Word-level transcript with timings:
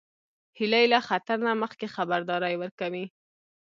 هیلۍ 0.57 0.85
له 0.93 0.99
خطر 1.07 1.37
نه 1.47 1.51
مخکې 1.61 1.87
خبرداری 1.95 2.55
ورکوي 2.61 3.05